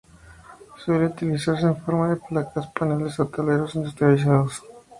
Suele 0.83 1.05
utilizarse 1.05 1.63
en 1.67 1.77
forma 1.77 2.09
de 2.09 2.15
placas, 2.15 2.65
paneles 2.71 3.19
o 3.19 3.27
tableros 3.27 3.75
industrializados. 3.75 4.63